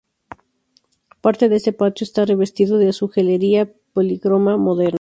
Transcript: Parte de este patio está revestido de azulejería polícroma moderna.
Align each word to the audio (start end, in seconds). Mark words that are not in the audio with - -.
Parte 1.21 1.47
de 1.47 1.57
este 1.57 1.73
patio 1.73 2.05
está 2.05 2.21
revestido 2.25 2.79
de 2.79 2.89
azulejería 2.89 3.69
polícroma 3.93 4.57
moderna. 4.57 4.89